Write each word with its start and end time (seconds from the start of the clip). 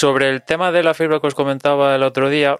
Sobre 0.00 0.30
el 0.30 0.42
tema 0.42 0.72
de 0.72 0.82
la 0.82 0.94
fibra 0.94 1.20
que 1.20 1.26
os 1.26 1.34
comentaba 1.34 1.94
el 1.94 2.02
otro 2.02 2.30
día, 2.30 2.58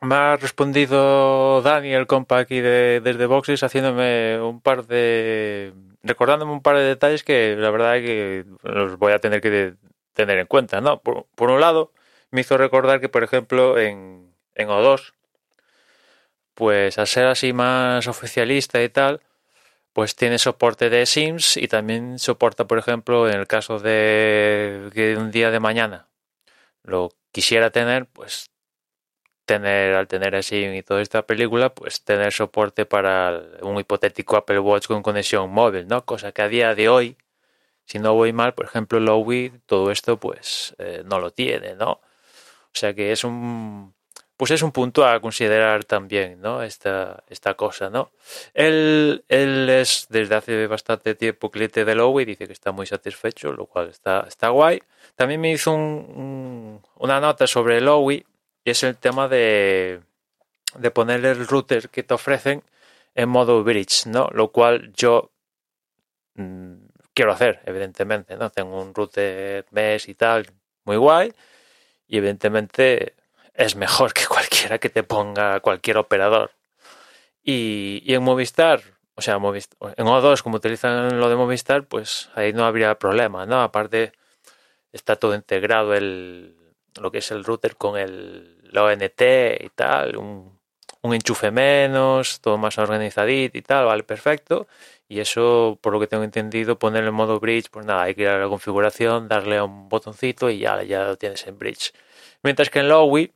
me 0.00 0.14
ha 0.14 0.36
respondido 0.36 1.60
Dani, 1.60 1.92
el 1.92 2.06
compa 2.06 2.38
aquí 2.38 2.60
de, 2.60 3.00
desde 3.00 3.26
Boxes, 3.26 3.64
haciéndome 3.64 4.40
un 4.40 4.60
par 4.60 4.86
de. 4.86 5.72
recordándome 6.04 6.52
un 6.52 6.62
par 6.62 6.76
de 6.76 6.84
detalles 6.84 7.24
que 7.24 7.56
la 7.58 7.72
verdad 7.72 7.96
es 7.96 8.06
que 8.06 8.44
los 8.62 8.96
voy 8.96 9.12
a 9.12 9.18
tener 9.18 9.40
que 9.40 9.74
tener 10.12 10.38
en 10.38 10.46
cuenta, 10.46 10.80
¿no? 10.80 11.00
Por, 11.00 11.26
por 11.34 11.50
un 11.50 11.60
lado, 11.60 11.90
me 12.30 12.42
hizo 12.42 12.56
recordar 12.56 13.00
que, 13.00 13.08
por 13.08 13.24
ejemplo, 13.24 13.76
en, 13.76 14.32
en 14.54 14.68
O2, 14.68 15.14
pues 16.54 16.96
al 16.96 17.08
ser 17.08 17.26
así 17.26 17.52
más 17.52 18.06
oficialista 18.06 18.80
y 18.84 18.88
tal, 18.88 19.20
pues 19.92 20.14
tiene 20.14 20.38
soporte 20.38 20.90
de 20.90 21.06
Sims 21.06 21.56
y 21.56 21.66
también 21.66 22.20
soporta, 22.20 22.66
por 22.68 22.78
ejemplo, 22.78 23.28
en 23.28 23.40
el 23.40 23.48
caso 23.48 23.80
de 23.80 24.90
que 24.94 25.16
un 25.16 25.32
día 25.32 25.50
de 25.50 25.58
mañana 25.58 26.06
lo 26.84 27.10
quisiera 27.32 27.70
tener, 27.70 28.06
pues 28.06 28.50
tener 29.44 29.94
al 29.94 30.08
tener 30.08 30.34
así 30.36 30.56
y 30.56 30.82
toda 30.82 31.02
esta 31.02 31.26
película, 31.26 31.74
pues 31.74 32.04
tener 32.04 32.32
soporte 32.32 32.86
para 32.86 33.42
un 33.62 33.78
hipotético 33.78 34.36
Apple 34.36 34.60
Watch 34.60 34.86
con 34.86 35.02
conexión 35.02 35.50
móvil, 35.50 35.88
¿no? 35.88 36.04
Cosa 36.04 36.32
que 36.32 36.42
a 36.42 36.48
día 36.48 36.74
de 36.74 36.88
hoy, 36.88 37.16
si 37.86 37.98
no 37.98 38.14
voy 38.14 38.32
mal, 38.32 38.54
por 38.54 38.66
ejemplo, 38.66 39.00
Lowy, 39.00 39.52
todo 39.66 39.90
esto, 39.90 40.18
pues 40.18 40.74
eh, 40.78 41.02
no 41.06 41.18
lo 41.20 41.32
tiene, 41.32 41.74
¿no? 41.76 41.92
O 41.92 42.74
sea 42.74 42.94
que 42.94 43.12
es 43.12 43.24
un 43.24 43.94
pues 44.42 44.50
es 44.50 44.62
un 44.62 44.72
punto 44.72 45.06
a 45.06 45.20
considerar 45.20 45.84
también, 45.84 46.40
¿no? 46.40 46.64
Esta, 46.64 47.22
esta 47.28 47.54
cosa, 47.54 47.90
¿no? 47.90 48.10
Él, 48.54 49.24
él 49.28 49.70
es 49.70 50.08
desde 50.10 50.34
hace 50.34 50.66
bastante 50.66 51.14
tiempo 51.14 51.48
cliente 51.48 51.84
de 51.84 51.94
Lowy, 51.94 52.24
dice 52.24 52.48
que 52.48 52.52
está 52.52 52.72
muy 52.72 52.86
satisfecho, 52.86 53.52
lo 53.52 53.66
cual 53.66 53.90
está, 53.90 54.24
está 54.26 54.48
guay. 54.48 54.82
También 55.14 55.40
me 55.40 55.52
hizo 55.52 55.70
un, 55.72 56.82
una 56.96 57.20
nota 57.20 57.46
sobre 57.46 57.80
Lowy 57.80 58.26
y 58.64 58.70
es 58.72 58.82
el 58.82 58.96
tema 58.96 59.28
de, 59.28 60.00
de 60.76 60.90
poner 60.90 61.24
el 61.24 61.46
router 61.46 61.88
que 61.88 62.02
te 62.02 62.14
ofrecen 62.14 62.64
en 63.14 63.28
modo 63.28 63.62
bridge, 63.62 64.06
¿no? 64.06 64.28
Lo 64.32 64.50
cual 64.50 64.92
yo 64.92 65.30
mmm, 66.34 66.78
quiero 67.14 67.30
hacer, 67.30 67.60
evidentemente, 67.64 68.36
¿no? 68.36 68.50
Tengo 68.50 68.82
un 68.82 68.92
router 68.92 69.66
mesh 69.70 70.08
y 70.08 70.14
tal, 70.14 70.48
muy 70.82 70.96
guay, 70.96 71.32
y 72.08 72.16
evidentemente 72.16 73.14
es 73.54 73.76
mejor 73.76 74.12
que 74.12 74.26
cualquiera 74.26 74.78
que 74.78 74.90
te 74.90 75.02
ponga 75.02 75.60
cualquier 75.60 75.98
operador. 75.98 76.52
Y, 77.42 78.02
en 78.14 78.22
Movistar, 78.22 78.82
o 79.14 79.22
sea, 79.22 79.38
Movistar, 79.38 79.94
en 79.96 80.06
O2, 80.06 80.42
como 80.42 80.56
utilizan 80.56 81.18
lo 81.20 81.28
de 81.28 81.36
Movistar, 81.36 81.84
pues 81.86 82.30
ahí 82.34 82.52
no 82.52 82.64
habría 82.64 82.98
problema, 82.98 83.46
¿no? 83.46 83.62
Aparte, 83.62 84.12
está 84.92 85.16
todo 85.16 85.34
integrado 85.34 85.94
el, 85.94 86.56
lo 87.00 87.10
que 87.10 87.18
es 87.18 87.30
el 87.32 87.44
router 87.44 87.76
con 87.76 87.98
el, 87.98 88.58
ONT 88.74 89.22
y 89.60 89.68
tal, 89.74 90.16
un, 90.16 90.58
un 91.02 91.14
enchufe 91.14 91.50
menos, 91.50 92.40
todo 92.40 92.58
más 92.58 92.78
organizadito 92.78 93.58
y 93.58 93.62
tal, 93.62 93.86
vale, 93.86 94.02
perfecto. 94.04 94.68
Y 95.08 95.20
eso, 95.20 95.78
por 95.82 95.92
lo 95.92 96.00
que 96.00 96.06
tengo 96.06 96.24
entendido, 96.24 96.78
ponerlo 96.78 97.10
en 97.10 97.14
modo 97.14 97.38
bridge, 97.40 97.68
pues 97.70 97.84
nada, 97.86 98.04
hay 98.04 98.14
que 98.14 98.22
ir 98.22 98.28
a 98.28 98.38
la 98.38 98.48
configuración, 98.48 99.28
darle 99.28 99.58
a 99.58 99.64
un 99.64 99.88
botoncito 99.88 100.48
y 100.48 100.60
ya, 100.60 100.82
ya 100.84 101.04
lo 101.04 101.18
tienes 101.18 101.46
en 101.46 101.58
bridge. 101.58 101.92
Mientras 102.42 102.70
que 102.70 102.80
en 102.80 102.88
Lowy 102.88 103.32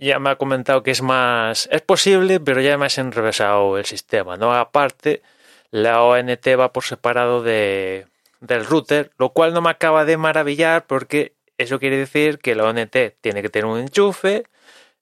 ya 0.00 0.18
me 0.18 0.30
ha 0.30 0.36
comentado 0.36 0.82
que 0.82 0.90
es 0.90 1.02
más, 1.02 1.68
es 1.70 1.82
posible, 1.82 2.40
pero 2.40 2.60
ya 2.60 2.78
más 2.78 2.98
enrevesado 2.98 3.78
el 3.78 3.84
sistema, 3.84 4.36
¿no? 4.36 4.54
Aparte, 4.54 5.22
la 5.70 6.02
ONT 6.02 6.46
va 6.58 6.72
por 6.72 6.84
separado 6.84 7.42
de, 7.42 8.06
del 8.40 8.66
router, 8.66 9.10
lo 9.18 9.30
cual 9.30 9.52
no 9.54 9.60
me 9.60 9.70
acaba 9.70 10.04
de 10.04 10.16
maravillar 10.16 10.86
porque 10.86 11.34
eso 11.58 11.78
quiere 11.78 11.98
decir 11.98 12.38
que 12.38 12.54
la 12.54 12.64
ONT 12.64 12.96
tiene 13.20 13.42
que 13.42 13.50
tener 13.50 13.66
un 13.66 13.78
enchufe, 13.78 14.44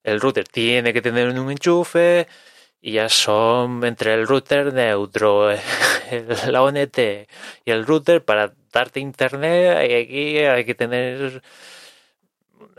el 0.03 0.19
router 0.21 0.47
tiene 0.47 0.93
que 0.93 1.01
tener 1.01 1.29
un 1.29 1.51
enchufe 1.51 2.27
y 2.81 2.93
ya 2.93 3.09
son 3.09 3.83
entre 3.85 4.13
el 4.13 4.27
router 4.27 4.73
neutro, 4.73 5.51
la 6.47 6.63
ONT 6.63 6.97
y 7.65 7.71
el 7.71 7.85
router 7.85 8.23
para 8.23 8.53
darte 8.73 8.99
internet 8.99 9.89
y 9.89 9.93
aquí 9.93 10.37
hay 10.39 10.65
que 10.65 10.75
tener 10.75 11.41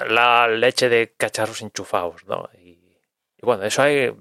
la 0.09 0.49
leche 0.49 0.89
de 0.89 1.15
cacharros 1.17 1.63
enchufados, 1.63 2.25
¿no? 2.27 2.49
Y, 2.59 2.71
y, 3.37 3.43
bueno, 3.43 3.65
eso 3.65 3.83
hay, 3.83 4.13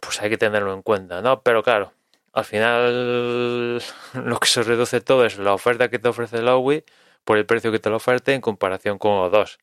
pues 0.00 0.20
hay 0.20 0.30
que 0.30 0.38
tenerlo 0.38 0.72
en 0.72 0.82
cuenta, 0.82 1.22
¿no? 1.22 1.42
Pero 1.42 1.62
claro, 1.62 1.92
al 2.32 2.44
final 2.44 3.76
lo 4.14 4.40
que 4.40 4.48
se 4.48 4.62
reduce 4.62 5.00
todo 5.00 5.24
es 5.24 5.38
la 5.38 5.54
oferta 5.54 5.88
que 5.88 5.98
te 5.98 6.08
ofrece 6.08 6.42
Lowy 6.42 6.84
por 7.24 7.38
el 7.38 7.46
precio 7.46 7.72
que 7.72 7.78
te 7.78 7.90
lo 7.90 7.96
oferte 7.96 8.34
en 8.34 8.40
comparación 8.40 8.98
con 8.98 9.12
O2. 9.12 9.58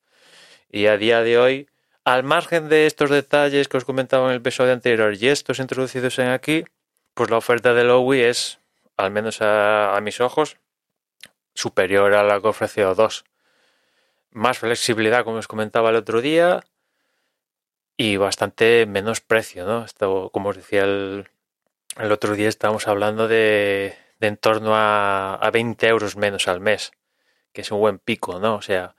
Y 0.69 0.87
a 0.87 0.97
día 0.97 1.21
de 1.21 1.37
hoy, 1.37 1.69
al 2.03 2.23
margen 2.23 2.69
de 2.69 2.87
estos 2.87 3.09
detalles 3.09 3.67
que 3.67 3.77
os 3.77 3.85
comentaba 3.85 4.25
en 4.25 4.31
el 4.31 4.37
episodio 4.37 4.73
anterior 4.73 5.13
y 5.13 5.27
estos 5.29 5.59
introducidos 5.59 6.19
en 6.19 6.29
aquí, 6.29 6.65
pues 7.13 7.29
la 7.29 7.37
oferta 7.37 7.73
de 7.73 7.83
Lowy 7.83 8.21
es, 8.21 8.59
al 8.97 9.11
menos 9.11 9.41
a, 9.41 9.95
a 9.95 10.01
mis 10.01 10.19
ojos, 10.19 10.57
superior 11.53 12.13
a 12.15 12.23
la 12.23 12.41
que 12.41 12.47
ofrece 12.47 12.85
O2 12.85 13.23
más 14.33 14.59
flexibilidad, 14.59 15.23
como 15.23 15.37
os 15.37 15.47
comentaba 15.47 15.89
el 15.89 15.95
otro 15.95 16.21
día, 16.21 16.63
y 17.97 18.17
bastante 18.17 18.85
menos 18.85 19.21
precio, 19.21 19.65
¿no? 19.65 19.85
Como 20.31 20.49
os 20.49 20.57
decía 20.57 20.83
el, 20.83 21.27
el 21.97 22.11
otro 22.11 22.35
día, 22.35 22.49
estábamos 22.49 22.87
hablando 22.87 23.27
de, 23.27 23.95
de 24.19 24.27
en 24.27 24.37
torno 24.37 24.75
a, 24.75 25.35
a 25.35 25.51
20 25.51 25.87
euros 25.87 26.15
menos 26.15 26.47
al 26.47 26.59
mes, 26.59 26.91
que 27.51 27.61
es 27.61 27.71
un 27.71 27.79
buen 27.79 27.99
pico, 27.99 28.39
¿no? 28.39 28.55
O 28.55 28.61
sea, 28.61 28.95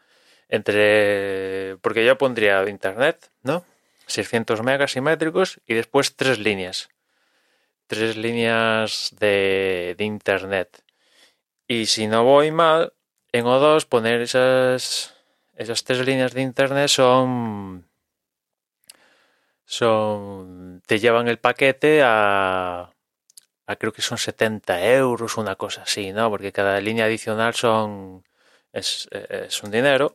entre. 0.48 1.76
Porque 1.82 2.04
yo 2.04 2.18
pondría 2.18 2.68
internet, 2.68 3.30
¿no? 3.42 3.64
600 4.06 4.62
megas 4.62 4.92
simétricos 4.92 5.60
y 5.66 5.74
después 5.74 6.16
tres 6.16 6.38
líneas. 6.38 6.90
Tres 7.86 8.16
líneas 8.16 9.14
de, 9.18 9.94
de 9.98 10.04
internet. 10.04 10.82
Y 11.66 11.86
si 11.86 12.06
no 12.06 12.24
voy 12.24 12.50
mal, 12.50 12.92
en 13.32 13.46
O2 13.46 13.86
poner 13.86 14.20
esas 14.20 15.13
esas 15.56 15.84
tres 15.84 16.04
líneas 16.06 16.32
de 16.34 16.42
internet 16.42 16.88
son 16.88 17.86
son 19.64 20.82
te 20.86 20.98
llevan 20.98 21.28
el 21.28 21.38
paquete 21.38 22.02
a, 22.04 22.90
a 23.66 23.76
creo 23.76 23.92
que 23.92 24.02
son 24.02 24.18
70 24.18 24.84
euros 24.84 25.36
una 25.38 25.56
cosa 25.56 25.82
así 25.82 26.12
no 26.12 26.30
porque 26.30 26.52
cada 26.52 26.80
línea 26.80 27.06
adicional 27.06 27.54
son 27.54 28.24
es, 28.74 29.08
es 29.12 29.62
un 29.62 29.70
dinero. 29.70 30.14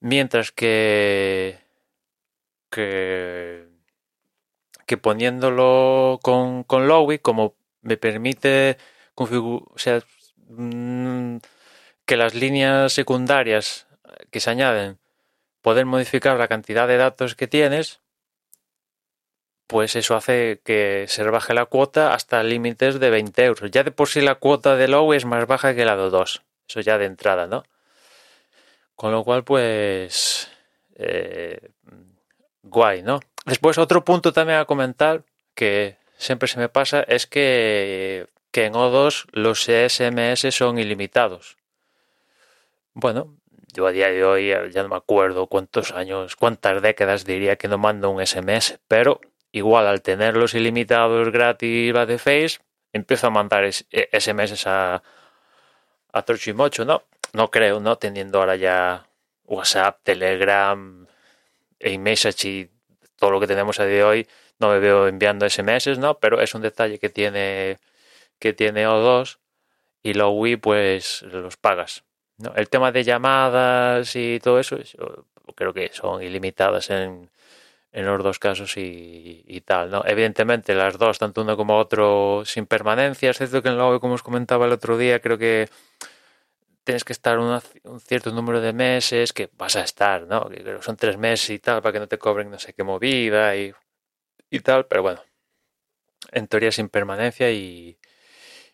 Mientras 0.00 0.52
que 0.52 1.58
que 2.70 3.66
que 4.86 4.96
poniéndolo 4.98 6.20
con, 6.22 6.64
con 6.64 6.86
Lowy 6.88 7.18
como 7.18 7.56
me 7.82 7.96
permite 7.96 8.78
configurar 9.14 10.04
mmm, 10.48 11.38
que 12.06 12.16
las 12.16 12.34
líneas 12.34 12.92
secundarias 12.92 13.85
que 14.30 14.40
se 14.40 14.50
añaden 14.50 14.98
poder 15.62 15.86
modificar 15.86 16.38
la 16.38 16.48
cantidad 16.48 16.86
de 16.86 16.96
datos 16.96 17.34
que 17.34 17.48
tienes, 17.48 18.00
pues 19.66 19.96
eso 19.96 20.14
hace 20.14 20.60
que 20.64 21.06
se 21.08 21.24
rebaje 21.24 21.54
la 21.54 21.66
cuota 21.66 22.14
hasta 22.14 22.42
límites 22.42 23.00
de 23.00 23.10
20 23.10 23.44
euros. 23.44 23.70
Ya 23.70 23.82
de 23.82 23.90
por 23.90 24.08
sí 24.08 24.20
la 24.20 24.36
cuota 24.36 24.76
de 24.76 24.88
Low 24.88 25.12
es 25.12 25.24
más 25.24 25.46
baja 25.46 25.74
que 25.74 25.84
la 25.84 25.96
de 25.96 26.08
2. 26.08 26.42
Eso 26.68 26.80
ya 26.80 26.98
de 26.98 27.06
entrada, 27.06 27.46
¿no? 27.46 27.64
Con 28.94 29.12
lo 29.12 29.24
cual, 29.24 29.44
pues... 29.44 30.48
Eh, 30.94 31.70
guay, 32.62 33.02
¿no? 33.02 33.20
Después 33.44 33.78
otro 33.78 34.04
punto 34.04 34.32
también 34.32 34.58
a 34.58 34.64
comentar 34.64 35.24
que 35.54 35.96
siempre 36.16 36.48
se 36.48 36.58
me 36.58 36.68
pasa 36.68 37.02
es 37.02 37.26
que, 37.26 38.28
que 38.50 38.66
en 38.66 38.74
O2 38.74 39.26
los 39.32 39.64
SMS 39.64 40.54
son 40.54 40.78
ilimitados. 40.78 41.56
Bueno, 42.94 43.36
yo 43.76 43.86
a 43.86 43.92
día 43.92 44.08
de 44.08 44.24
hoy 44.24 44.48
ya 44.70 44.82
no 44.82 44.88
me 44.88 44.96
acuerdo 44.96 45.48
cuántos 45.48 45.92
años, 45.92 46.34
cuántas 46.34 46.80
décadas 46.80 47.26
diría 47.26 47.56
que 47.56 47.68
no 47.68 47.76
mando 47.76 48.10
un 48.10 48.24
SMS, 48.24 48.78
pero 48.88 49.20
igual 49.52 49.86
al 49.86 50.00
tenerlos 50.00 50.54
ilimitados 50.54 51.30
gratis 51.30 51.92
de 51.92 52.18
Face, 52.18 52.60
empiezo 52.94 53.26
a 53.26 53.30
mandar 53.30 53.70
SMS 53.70 54.66
a, 54.66 55.02
a 56.12 56.22
Trochimocho, 56.22 56.86
¿no? 56.86 57.02
No 57.34 57.50
creo, 57.50 57.78
¿no? 57.80 57.96
Teniendo 57.98 58.38
ahora 58.40 58.56
ya 58.56 59.06
WhatsApp, 59.44 60.00
Telegram, 60.02 61.06
iMessage 61.80 62.44
y 62.46 62.70
todo 63.16 63.30
lo 63.30 63.40
que 63.40 63.46
tenemos 63.46 63.78
a 63.78 63.84
día 63.84 63.96
de 63.96 64.04
hoy, 64.04 64.28
no 64.58 64.70
me 64.70 64.78
veo 64.78 65.06
enviando 65.06 65.48
SMS, 65.48 65.98
¿no? 65.98 66.18
Pero 66.18 66.40
es 66.40 66.54
un 66.54 66.62
detalle 66.62 66.98
que 66.98 67.10
tiene 67.10 67.78
que 68.38 68.52
tiene 68.54 68.86
O2 68.86 69.38
y 70.02 70.14
lo 70.14 70.30
Wii 70.30 70.56
pues 70.56 71.22
los 71.22 71.56
pagas. 71.58 72.05
¿No? 72.38 72.52
El 72.54 72.68
tema 72.68 72.92
de 72.92 73.04
llamadas 73.04 74.14
y 74.16 74.38
todo 74.40 74.60
eso, 74.60 74.78
creo 75.54 75.72
que 75.72 75.90
son 75.92 76.22
ilimitadas 76.22 76.90
en, 76.90 77.30
en 77.92 78.06
los 78.06 78.22
dos 78.22 78.38
casos 78.38 78.76
y, 78.76 79.44
y, 79.46 79.60
tal, 79.62 79.90
¿no? 79.90 80.02
Evidentemente 80.06 80.74
las 80.74 80.98
dos, 80.98 81.18
tanto 81.18 81.42
uno 81.42 81.56
como 81.56 81.78
otro, 81.78 82.42
sin 82.44 82.66
permanencia, 82.66 83.30
excepto 83.30 83.62
que 83.62 83.70
en 83.70 83.78
lo 83.78 84.00
como 84.00 84.14
os 84.14 84.22
comentaba 84.22 84.66
el 84.66 84.72
otro 84.72 84.98
día, 84.98 85.20
creo 85.20 85.38
que 85.38 85.68
tienes 86.84 87.04
que 87.04 87.12
estar 87.12 87.38
un 87.38 87.60
cierto 88.00 88.30
número 88.32 88.60
de 88.60 88.72
meses 88.72 89.32
que 89.32 89.50
vas 89.54 89.76
a 89.76 89.82
estar, 89.82 90.22
¿no? 90.26 90.48
Que 90.48 90.62
creo 90.62 90.82
son 90.82 90.96
tres 90.96 91.16
meses 91.18 91.50
y 91.50 91.58
tal, 91.58 91.82
para 91.82 91.92
que 91.94 91.98
no 92.00 92.08
te 92.08 92.18
cobren 92.18 92.50
no 92.50 92.58
sé 92.58 92.74
qué 92.74 92.84
movida 92.84 93.56
y, 93.56 93.72
y 94.50 94.60
tal, 94.60 94.86
pero 94.86 95.02
bueno, 95.02 95.22
en 96.32 96.46
teoría 96.48 96.72
sin 96.72 96.88
permanencia 96.88 97.50
y, 97.50 97.98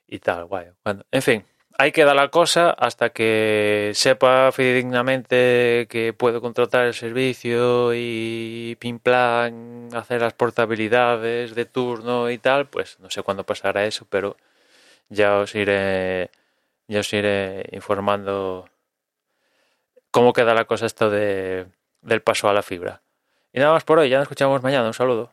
y 0.07 0.19
tal, 0.19 0.45
guay. 0.47 0.69
Bueno, 0.85 1.05
en 1.11 1.23
fin, 1.23 1.47
ahí 1.79 1.93
queda 1.93 2.15
la 2.15 2.29
cosa 2.29 2.71
hasta 2.71 3.11
que 3.11 3.93
sepa 3.95 4.53
fidedignamente 4.53 5.87
que 5.89 6.13
puedo 6.17 6.41
contratar 6.41 6.87
el 6.87 6.95
servicio 6.95 7.93
y 7.95 8.77
pin 8.81 8.99
plan 8.99 9.89
hacer 9.93 10.21
las 10.21 10.35
portabilidades 10.35 11.55
de 11.55 11.65
turno 11.65 12.31
y 12.31 12.39
tal, 12.39 12.67
pues 12.67 12.99
no 13.01 13.11
sé 13.11 13.23
cuándo 13.23 13.45
pasará 13.45 13.87
eso, 13.87 14.07
pero 14.09 14.37
ya 15.09 15.39
os 15.39 15.55
iré 15.55 16.31
ya 16.89 17.01
os 17.01 17.13
iré 17.13 17.69
informando 17.73 18.69
cómo 20.11 20.33
queda 20.33 20.55
la 20.55 20.67
cosa 20.67 20.87
esto 20.87 21.11
de, 21.11 21.67
del 22.03 22.23
paso 22.23 22.49
a 22.49 22.53
la 22.53 22.63
fibra. 22.63 23.03
Y 23.53 23.61
nada 23.61 23.73
más 23.73 23.85
por 23.85 23.99
hoy, 23.99 24.09
ya 24.09 24.19
nos 24.19 24.25
escuchamos 24.25 24.63
mañana, 24.63 24.87
un 24.87 24.95
saludo. 24.95 25.33